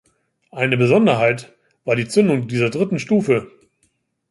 Eine 0.49 0.77
Besonderheit 0.77 1.53
war 1.85 1.95
die 1.95 2.07
Zündung 2.07 2.47
dieser 2.47 2.71
dritten 2.71 2.97
Stufe. 2.97 3.51